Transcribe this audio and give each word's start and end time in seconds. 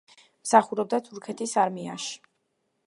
მსახურობდა 0.45 1.01
თურქეთის 1.09 1.55
არმიაში. 1.67 2.21